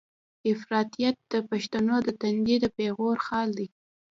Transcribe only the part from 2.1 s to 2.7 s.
تندي د